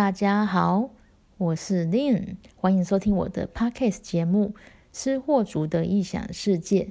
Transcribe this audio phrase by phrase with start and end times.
[0.00, 0.88] 大家好，
[1.36, 4.54] 我是 Lin，欢迎收听我的 Podcast 节目
[4.94, 6.84] 《吃货族的异想世界》。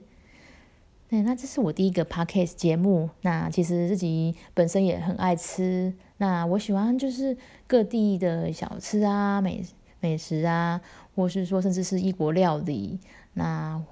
[1.09, 3.09] 对，那这是我第一个 Podcast 节目。
[3.21, 7.35] 那其实自己本身也很爱吃，那我喜欢就是
[7.65, 9.65] 各地的小吃啊、美
[9.99, 10.79] 美食啊，
[11.15, 12.99] 或是说甚至是异国料理。
[13.33, 13.83] 那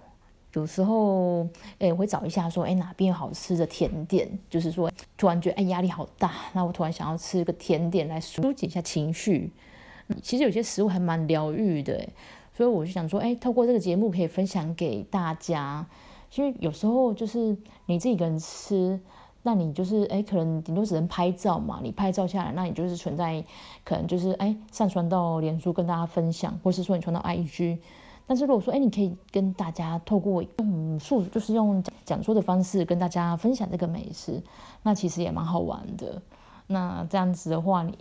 [0.57, 1.47] 有时候
[1.77, 4.27] 哎，我会找一下说，哎，哪边有好吃的甜点？
[4.49, 9.51] 就是说，突然觉得哎压力好大，那我突然想要吃一个甜点来疏解一下情绪。
[10.23, 12.09] 其实有些食物还蛮疗愈的，
[12.55, 15.85] 所以我就想说，哎，透过这个节目可以分享给大家。
[16.33, 18.99] 因为有时候就是你自己一个人吃，
[19.43, 23.43] 那你就是哎，可能顶多只能拍照嘛，你拍照下来，那你就是存在，
[23.83, 27.77] 可能就是哎上传到脸书跟大家分享，或是说你传到 IG。
[28.29, 34.43] 但是如果说，哎，你可以跟大家透过用述，就是用讲说的方式跟大家分享这个美食，
[34.83, 36.21] 那其实也蛮好玩的。
[36.67, 37.97] 那这样子的话，你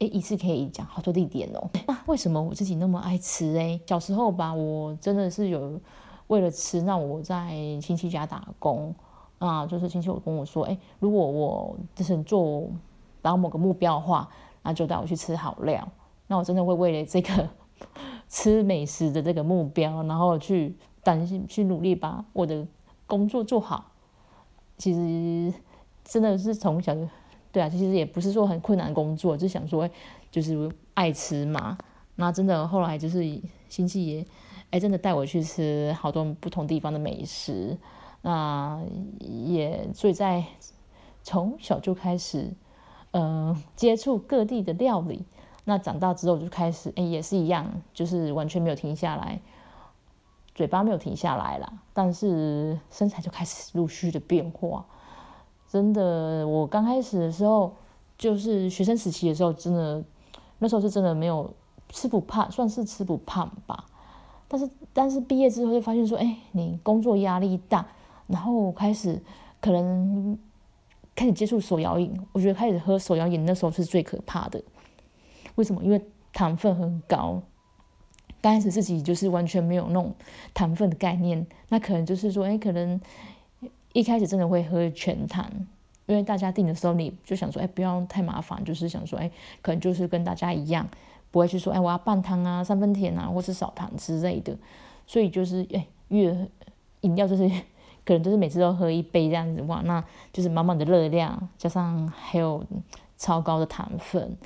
[0.00, 1.70] 哎一次可以讲好多地点哦。
[1.86, 3.56] 那为什么我自己那么爱吃？
[3.56, 5.80] 哎，小时候吧，我真的是有
[6.26, 8.92] 为了吃，那我在亲戚家打工
[9.38, 12.62] 啊，就是亲戚有跟我说，哎，如果我就是做
[13.22, 14.28] 达到某个目标的话，
[14.64, 15.88] 那就带我去吃好料。
[16.26, 17.48] 那我真的会为了这个。
[18.28, 22.66] 吃美食的这个目标，然后去担心去努力把我的
[23.06, 23.92] 工作做好。
[24.76, 25.52] 其实
[26.04, 27.08] 真的是从小就，
[27.50, 29.88] 对啊，其实也不是说很困难工作，就想说
[30.30, 31.76] 就是爱吃嘛。
[32.16, 34.26] 那真的后来就是亲戚也
[34.70, 37.76] 哎真的带我去吃好多不同地方的美食。
[38.22, 38.80] 那
[39.20, 40.44] 也所以在
[41.22, 42.52] 从小就开始，
[43.12, 45.24] 嗯，接触各地的料理。
[45.68, 49.38] 那长大之后就开始，哎，也是一样，就是完全没有停下来，
[50.54, 54.82] 嘴巴没有停下来啦，但是身材就开始陆续的变化。
[55.68, 57.74] 真的，我刚开始的时候，
[58.16, 60.02] 就是学生时期的时候，真的
[60.58, 61.52] 那时候是真的没有
[61.90, 63.84] 吃不胖，算是吃不胖吧。
[64.48, 67.86] 但是，但是毕业之后就发现说，哎，你工作压力大，
[68.26, 69.22] 然后开始
[69.60, 70.38] 可能
[71.14, 74.62] 开始接触手摇饮，我觉得开始喝手摇饮那时候是最可怕的。
[75.58, 75.82] 为什么？
[75.82, 76.00] 因为
[76.32, 77.42] 糖分很高。
[78.40, 80.14] 刚开始自己就是完全没有那种
[80.54, 83.00] 糖分的概念，那可能就是说，哎，可能
[83.92, 85.50] 一开始真的会喝全糖，
[86.06, 89.28] 因为大家订的时候，你就想说，哎，不要太麻烦，就是想说，哎，
[89.60, 90.86] 可能就是跟大家一样，
[91.32, 94.56] 不会去说，哎，我要半糖啊、三分甜啊，或是少糖之类的。
[95.04, 96.48] 所以就是，哎，越
[97.00, 97.48] 饮料就是
[98.04, 102.64] 可能就是每次都喝一杯这样子，哇，那就是满满的热量，加上还有
[103.16, 104.36] 超高的糖分。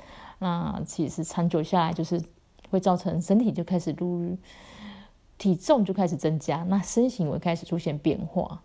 [0.43, 2.21] 那其实长久下来，就是
[2.69, 4.37] 会造成身体就开始入
[5.37, 8.61] 体重就开始增加，那身形会开始出现变化。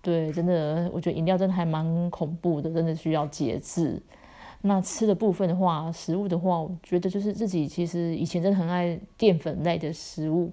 [0.00, 4.00] 对，真的，我觉得饮料真的还蛮恐怖的，真的需要节制。
[4.62, 10.52] 那吃的部分的话，食物的话，我觉得就是自己其实以前真的很爱淀粉类的食物，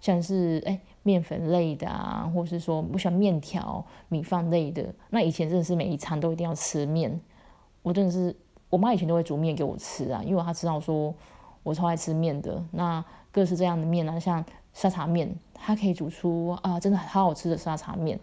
[0.00, 4.94] 像是哎面粉类的啊，或是说我喜欢面条、米饭类的。
[5.08, 7.18] 那以前真的是每一餐都一定要吃面，
[7.82, 8.36] 我真的是。
[8.72, 11.14] 我妈以前都会煮面给我吃啊，因为她知道说
[11.62, 12.64] 我超爱吃面的。
[12.70, 18.18] 那各式这样的面啊，像沙茶面，她可以煮出啊，真的好好吃的沙茶面。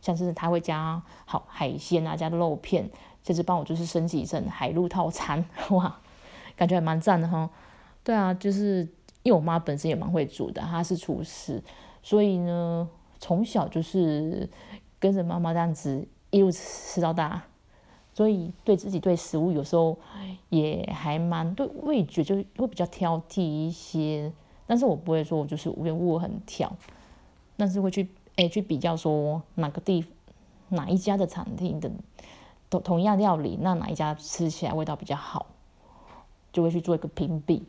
[0.00, 2.88] 像是她会加好海鲜啊，加肉片，
[3.24, 5.98] 甚至帮我就是升级成海陆套餐， 哇，
[6.54, 7.50] 感觉还蛮赞的哈。
[8.04, 8.88] 对啊，就是
[9.24, 11.60] 因为我妈本身也蛮会煮的，她是厨师，
[12.00, 14.48] 所以呢，从小就是
[15.00, 17.42] 跟着妈妈这样子一路吃到大。
[18.20, 19.96] 所以对自己对食物有时候
[20.50, 24.30] 也还蛮对味觉就会比较挑剔一些，
[24.66, 26.70] 但是我不会说我就是无缘无故很挑，
[27.56, 30.04] 但是会去哎去比较说哪个地
[30.68, 31.90] 哪一家的餐厅的
[32.68, 35.46] 同同样料理，那哪一家吃起来味道比较好，
[36.52, 37.62] 就会去做一个评比。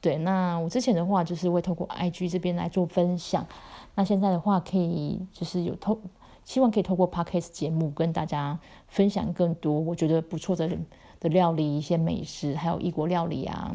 [0.00, 3.46] 对，那我之前的话就是会透过 IG 这边来做分享，
[3.94, 6.00] 那现在的话可以就是有透。
[6.46, 10.70] 希望可以透过 podcast 节目跟大家分享更多我觉得不错的
[11.18, 13.74] 的料理，一些美食，还有异国料理啊。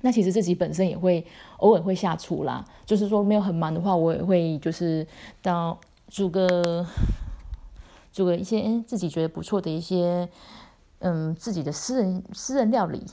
[0.00, 1.26] 那其实自己本身也会
[1.58, 5.06] 偶尔会下厨啦，就是说没有很忙的话，我也会就是
[5.42, 5.78] 到
[6.08, 6.86] 煮个
[8.10, 10.26] 煮个一些自己觉得不错的一些
[11.00, 13.04] 嗯自己的私人私人料理，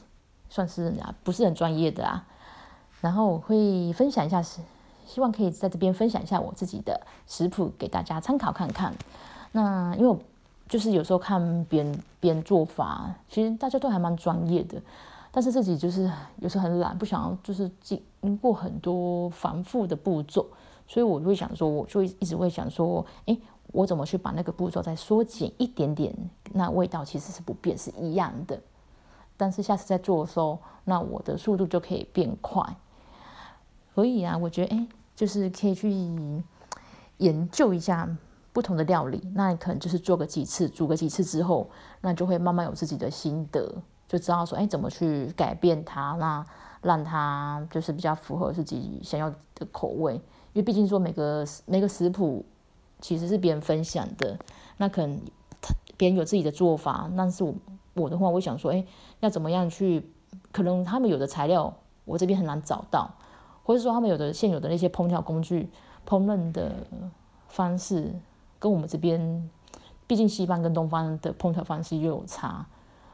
[0.50, 2.25] 算是啊不是很专业的啊，
[3.01, 4.61] 然后我会分享一下是。
[5.07, 8.94] 希望可以在这边分享一下我自己的食谱给大家参考看看。
[9.54, 10.18] 那因为
[10.68, 14.80] 就是有时候看别人别人做法，其实大家都还蛮专业的，
[15.31, 16.12] 但是自己就是
[16.42, 20.45] 有时候很懒，不想要就是经过很多繁复的步骤，
[20.88, 23.38] 所以我会想说，我就一直会想说，哎，
[23.71, 26.13] 我怎么去把那个步骤再缩减一点点？
[26.51, 28.60] 那味道其实是不变，是一样的。
[29.38, 32.62] 但是下次再做的时候，那我的速度就可以变快。
[33.95, 35.91] 所以啊，我觉得哎，就是可以去
[37.17, 38.07] 研究一下
[38.53, 39.19] 不同的料理。
[39.33, 41.67] 那你可能就是做个几次，煮个几次之后，
[42.01, 46.45] 那就会慢慢有自己的心得，就知道说哎，怎么去改变它，那
[46.83, 50.13] 让它就是比较符合自己想要的口味。
[50.53, 52.45] 因为毕竟说每个每个食谱
[53.01, 54.37] 其实是别人分享的，
[54.77, 55.19] 那可能
[55.97, 57.55] 别人有自己的做法，但是我
[57.95, 58.85] 我的话，我想说，哎，
[59.21, 60.11] 要怎么样去？
[60.51, 61.73] 可能他们有的材料
[62.05, 63.09] 我这边很难找到。
[63.67, 65.67] 或者说他们有的现有的那些烹调工具、
[66.07, 66.71] 烹饪的
[67.49, 68.09] 方式，
[68.59, 69.49] 跟我们这边，
[70.07, 72.65] 毕竟西方跟东方的烹调方式又有差，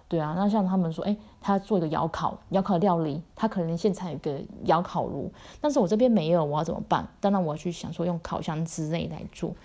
[0.07, 0.35] 对啊。
[0.37, 7.07] 那像他们说，哎，他做一个窑烤窑烤料理，他可能现场有个窑烤炉，但是我这边没有，我要怎么办？
[7.19, 9.55] 当然我要去想说用烤箱之类来做，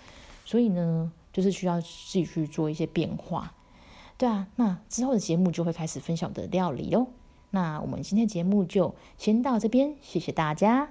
[0.43, 3.53] 所以呢，就是需要自己去做一些变化，
[4.17, 4.47] 对啊。
[4.55, 7.05] 那之后的节目就会开始分享我的料理哦。
[7.51, 10.89] 那我们今天节目就先到这边，谢谢大家。